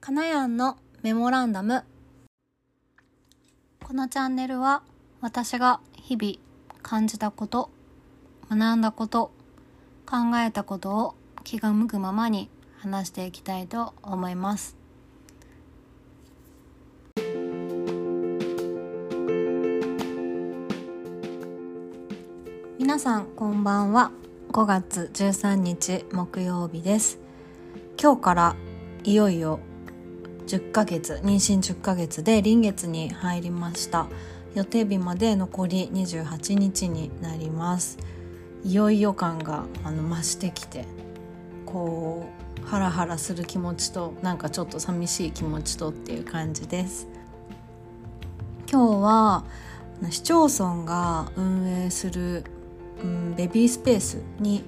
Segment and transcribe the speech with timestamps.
[0.00, 1.84] かなやんのメモランダム。
[3.84, 4.82] このチャンネルは
[5.20, 6.34] 私が日々
[6.82, 7.70] 感じたこと
[8.50, 9.32] 学んだこと
[10.04, 11.14] 考えたことを
[11.44, 12.48] 気が向くままに
[12.78, 14.76] 話していきたいと思います。
[22.78, 24.12] 皆さんこんばんは。
[24.52, 27.18] 5月13日木曜日です。
[28.00, 28.56] 今日から
[29.02, 29.60] いよいよ
[30.46, 34.06] 10ヶ月妊娠10ヶ月で臨月に入りました。
[34.54, 37.98] 予定日まで残り28日になります。
[38.64, 40.86] いよいよ感があの増してきて
[41.66, 42.26] こ
[42.62, 47.06] うハラハラする気持ちとなんかちょっと寂しい気持ちとっていう感じです。
[48.70, 49.44] 今日は
[50.10, 52.44] 市町村が運営する、
[53.02, 54.64] うん、ベビースペースに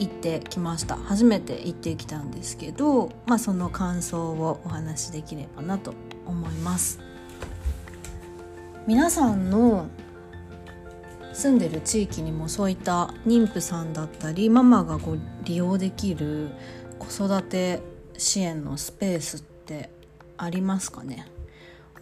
[0.00, 0.96] 行ってきました。
[0.96, 5.94] 初めて行ってきたんですけど、まあ、その感想をお話しできればなと
[6.26, 6.98] 思います。
[8.86, 9.88] 皆さんの
[11.32, 16.48] 住んでる地域にもそういった妊婦さんだったりママがこう利用できる
[16.98, 17.80] 子育て
[18.16, 19.90] 支援のスペースって
[20.36, 21.26] ありますかね？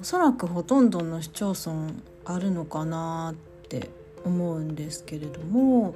[0.01, 1.93] おそらくほとんどの市町村
[2.25, 3.91] あるのかなって
[4.25, 5.95] 思うんですけれども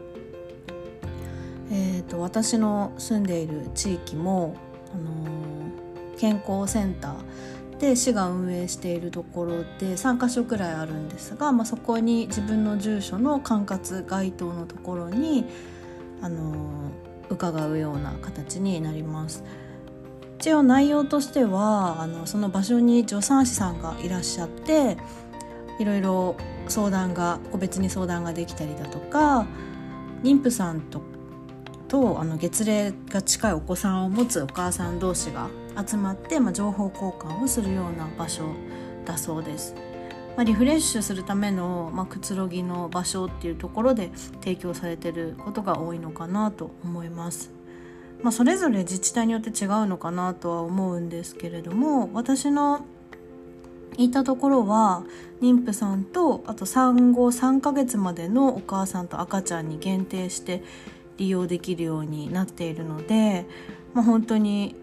[1.71, 4.55] えーと、私の住んでいる地域も、
[4.95, 15.47] あのー、健康センターで市が運営しているところで3か所くらいあるんですが、まあ、そこに自分の住所の管轄該当のところに、
[16.21, 16.57] あのー、
[17.31, 19.43] 伺うような形になります。
[20.39, 24.97] 一応内容としてはあのその場所に助産師さんがいらっしゃって
[25.79, 29.47] いろいろ相談が個別に相談ができたりだとか
[30.25, 31.01] 妊婦さんと
[31.93, 35.51] とあの月齢が近いお子さんを持つお母さん同士が
[35.87, 38.45] 集まって、まあ、情報交換をするような場所
[39.05, 39.75] だそうです。
[40.35, 47.51] まあ、リフレッシュするための、まあ、くつろぎの場所っていうところで提供されてることが多いのかなと思います。
[48.23, 52.87] まあ、それぞれ自治体によって違うのかなとは思うんですけれども私の
[53.99, 55.05] 行ったところは
[55.43, 60.63] 妊婦さんとあと産後3ヶ月までのお母さんと赤ちゃんに限定して
[61.19, 63.47] 利用できるようになっているので、
[63.95, 64.75] まあ、本当に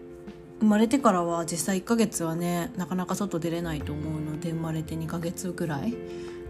[0.60, 5.94] 生まれてからは実際1ヶ月はねなかなか外出れないと思うので生まれて2ヶ月ぐらい、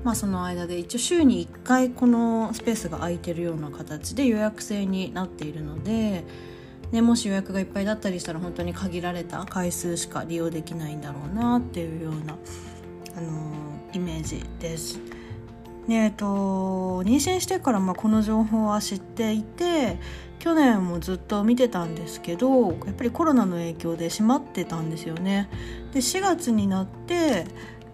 [0.02, 6.24] まあ、その間で一応週に1回このスペースが空いてるような形で予約制になっているので、
[6.91, 12.36] ね、もし予約がいっぱいだったりしたら本当に限られた回数しか利用できないんだろうなっていうような、
[13.16, 15.19] あのー、イメージです。
[15.96, 19.98] えと妊娠してからまあこの情報は知っていて
[20.38, 25.48] 去年もずっと見てたんですけどやっぱりコロナの影響で閉まってたんですよね。
[25.92, 27.46] で4月になって、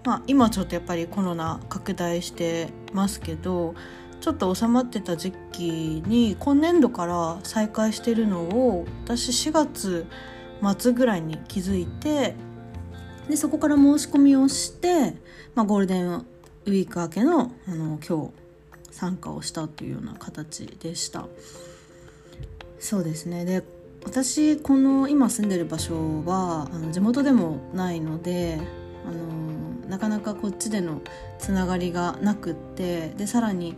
[0.04, 3.74] まあ、今ちょっとやっぱりコロナ拡大してますけど
[4.20, 10.06] ちょっと収まってた時期に今年度から再開してるのを私4月
[10.78, 12.34] 末ぐらいに気づいて
[13.28, 15.16] でそこから申し込みをして、
[15.54, 16.26] まあ、ゴールデン
[16.66, 18.30] ウィーク明けのあの今日
[18.90, 21.26] 参加をしたというような形でした。
[22.80, 23.44] そうですね。
[23.44, 23.62] で
[24.04, 28.60] 私この今住んでる場所はあの地元でもないので
[29.06, 31.02] あのなかなかこっちでの
[31.38, 33.72] つながりがなくってでさらに、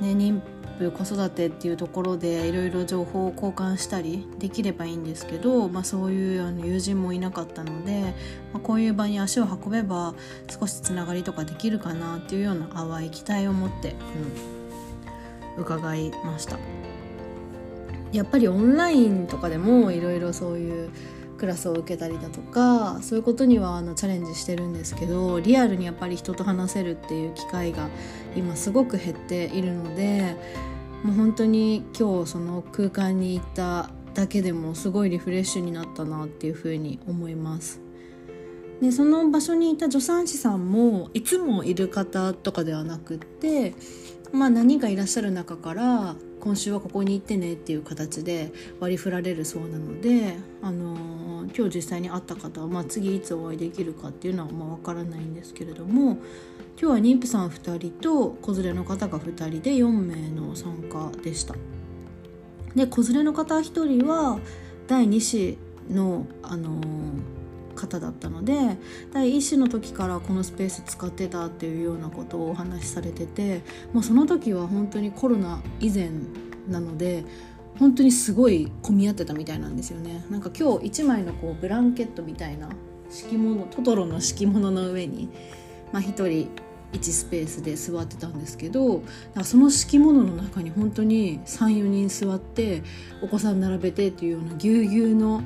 [0.00, 0.40] ね、妊
[0.80, 8.10] 婦子育てっていうところでいろいろ情報を交換したりできればいいんですけど、まあ、そういうあの友人もいなかったので、ま
[8.54, 10.14] あ、こういう場に足を運べば
[10.48, 13.94] 少しつながりとかできるかなっていうような淡い期待を持って、
[15.56, 16.56] うん、伺いました。
[18.12, 20.90] やっぱりオンラインとかでもいろいろそういう
[21.40, 27.88] クラスを受けたりだとかそういうことにはあのチャレンジしてるんですけどリアルにやっぱり人と話せるっていう機会が
[28.36, 30.36] 今すごく減っているので
[31.02, 37.89] もう本当に今日その空間に行っただけでもすごいリフレッシュになったなっていうふうに思います。
[38.80, 43.74] でその場所にいた助産師さんもいつもいる方とかではなくって、
[44.32, 48.50] まあ、何人かいらっしゃる中から今週はここに行ってねっていう形で
[48.80, 56.18] 割り振られるそうなので、あのー、今日実際に会った方は、まあ、次いつお会いできるかっていうのはまあ分からないんですけれども今
[56.78, 61.54] 日は妊婦さん2人と子連れの方が2人で4名の参加でした。
[62.74, 64.38] で子連れの方1人は
[64.86, 65.58] 第2子
[65.90, 67.39] の、あのー、
[67.80, 68.76] 方だったので
[69.12, 73.62] 第1子の時からこのスペース使ってたっていうようなことをお話しされてて
[73.92, 76.10] もうその時は本当にコロナ以前
[76.68, 77.24] なので
[77.78, 80.24] 本当にすごい混み合ってたみたいなんですよね。
[80.28, 82.68] なんか今日1枚のこうブランケットみたいな
[83.10, 85.28] 敷物トトロの敷物の上に、
[85.92, 86.50] まあ、1人
[86.92, 89.02] 1スペースで座ってたんですけど
[89.44, 92.82] その敷物の中に本当に34人座って
[93.22, 95.42] お子さん並べてっていうようなぎゅうぎゅうの、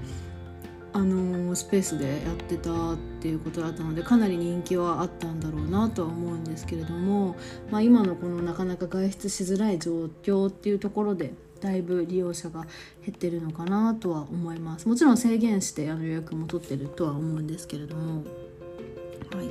[0.95, 7.37] あの、スペースでやってたっていうことだったのでかなり人気はあったんだろうなとは思うんですけれども、
[7.71, 12.67] まあ、今のこのなかなか外出しづらい状況っていうところでだいぶ利用者が
[13.05, 14.89] 減ってるのかなとは思います。
[14.89, 18.23] もちろん制限してあの予約も取ってるとは思うんですけれども。
[19.35, 19.49] はい。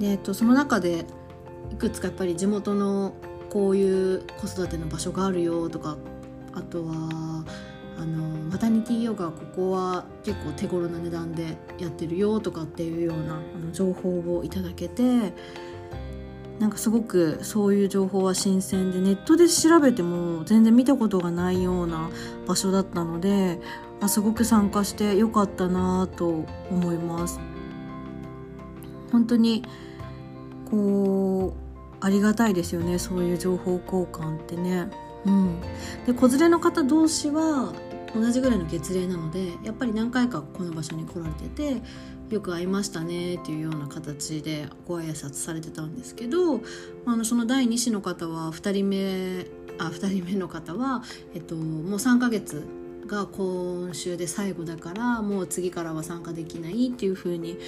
[0.00, 1.04] で、えっと、その中で
[1.72, 3.14] いくつかやっぱり地元の
[3.50, 5.96] こういう子育ての場所があるよとか
[6.54, 7.44] あとは
[7.98, 15.32] あのマタニティヨガここは結構手頃な値段でやってるよとかっていうようなあの情報をいただけて
[16.60, 22.10] なんかすごくそういう情報は新鮮でネットで調べても全然見たことがないような
[22.46, 23.60] 場所だったので
[24.00, 27.40] あすごく参加してよかったなと思います。
[29.10, 29.64] 本当に
[30.70, 34.88] こうありがたいですよねそういう情報交換ってね。
[35.26, 35.60] うん、
[36.06, 37.72] で子連れの方同士は
[38.14, 41.82] 同じぐらいの月齢なのでやっぱり何回かこの場所に来られてて
[42.30, 46.60] よく会いましたねっていうような形でご挨拶されてたんですけど
[47.06, 49.46] あのその第2子の方は2人目
[49.78, 51.02] あ2人目の方は、
[51.34, 52.64] えっと、もう3ヶ月
[53.06, 57.58] が今週で最後だからもう次からは参加できないっていうふうに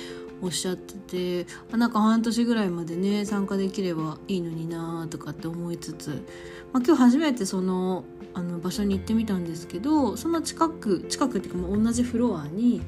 [0.43, 6.11] おっしゃっててなんか半年ぐらいまでね参加できればいいのになとかって思いつつ、
[6.73, 12.81] まあ、今日初めてそのあの場所に行ってみたんですけどその近く近くっていうかもう同じフロアに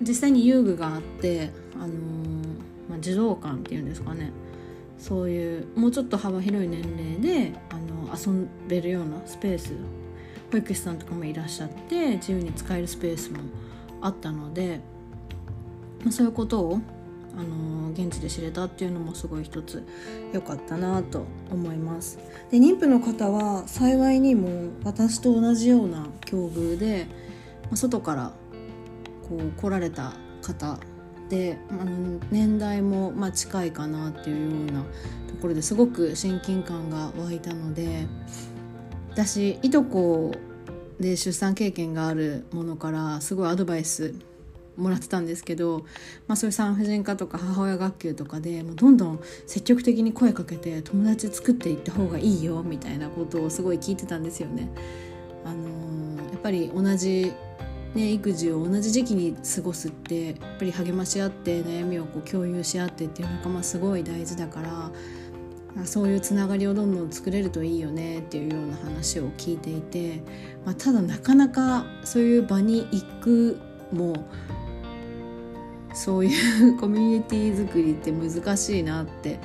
[0.00, 1.90] 実際に遊具があって、あのー、
[2.90, 4.32] まあ、児童館っていうんですかね。
[4.98, 9.72] そういうもうちょっと幅広い年齢であの遊べるようなスペース
[10.52, 13.38] 保育士さんとかもいらっしゃって自由に使えるスペースも
[14.00, 14.80] あったので、
[16.10, 16.80] そういうことを
[17.36, 19.82] あの現地で知れたっていうのもすごい一つ
[20.32, 22.18] 良かったなと思います。
[22.50, 27.06] で妊婦の方は幸いにも私と同じような境遇で、
[27.64, 28.32] まあ、外から
[29.28, 30.78] こう来られた方
[31.30, 38.06] であの年代もまあ近いかなっていうようなところですごく親近感が湧いたので
[39.10, 40.34] 私いとこ
[41.00, 44.14] で出産経験があるものからすごいアドバイス
[44.76, 45.84] もらってたんですけど、
[46.26, 54.68] まあ、そういう産婦人科とか母親学級とかでもうどんどん積極的に声かけて友達作っていった方がいいよみたいなことをすごい聞いてたんですよね。
[55.44, 57.32] あのー、やっぱり同じ
[57.94, 64.90] ね、育児を同じ時期に過ごすってやっぱり励まし合って悩みをこう共有し合ってっていう仲間すごい大事だから
[65.84, 70.22] そういうつながりをどんどん作れるといいよねっていうような話を聞いていて、
[70.64, 73.58] まあ、ただなかなかそういう場に行く
[73.92, 74.26] も
[75.94, 79.38] そういうコミュニティ作りって難しいなって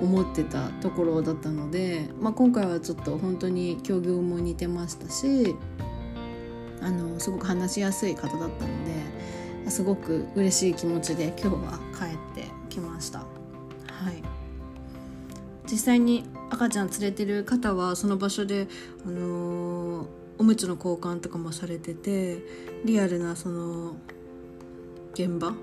[0.00, 5.56] 思ってたところだったので、まあ、今回はちょっと本当に境遇も似てましたし
[6.82, 8.84] あのすごく話しやすい方だったの
[9.64, 13.20] ですごく嬉しい気持ちで今日は帰ってきました。
[13.20, 13.24] は
[14.10, 14.22] い
[15.68, 18.68] 実際に赤ちゃん連れてる方はその場所で、
[19.04, 20.06] あのー、
[20.38, 22.38] おむつの交換とかもされてて
[22.84, 23.96] リアルなその
[25.14, 25.54] 現場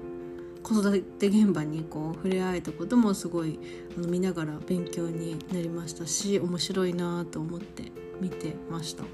[0.64, 3.60] 子育て現場にこう触れ合えたこともすごい
[3.98, 9.04] あの見ながら勉強になりましたし面白いなと思って見てました。
[9.04, 9.12] やっ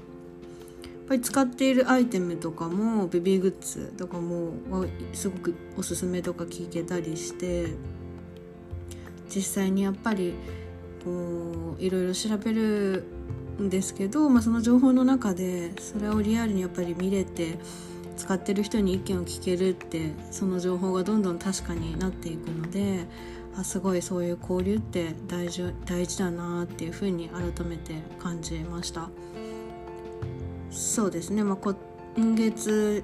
[1.08, 4.52] ぱり使っているアイテムとかもベビーグッズとかも
[5.12, 7.74] すごくおすすめとか聞けたりして
[9.28, 10.34] 実際にやっぱり
[11.04, 13.04] こういろいろ調べる
[13.60, 17.58] んですけど、まあ、その情報の中でそれをリアルにやっぱり見れて
[18.20, 23.06] 使ってる人に意見を聞けるってその情報がどんどん確かになっていくので
[23.56, 29.08] あすごいそういう交流って大事大事だなっていうふうに改めて感じました。
[30.70, 31.74] そうですね、まあ、今
[32.34, 33.02] 月、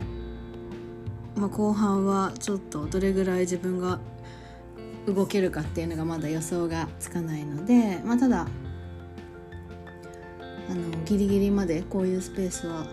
[1.35, 3.99] まあ、後半はちょっとどれぐらい自分が
[5.07, 8.47] 動けるかっていうのがまだ予想がつかないので、まあ、ただ
[10.69, 12.87] あのギリギリまでこういうスペースは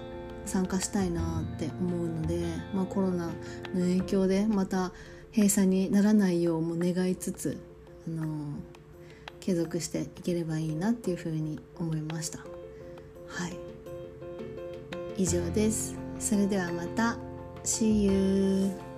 [0.46, 2.42] 参加したいなって思うので、
[2.74, 3.34] まあ、コロナの
[3.74, 4.92] 影響でまた
[5.32, 7.58] 閉鎖にならないようも願いつつ、
[8.08, 8.26] あの
[9.40, 12.40] 継続していければいいなっていうふうに思いました。
[12.40, 13.58] はい。
[15.18, 15.96] 以上です。
[16.20, 17.18] それではまた。
[17.64, 18.93] See you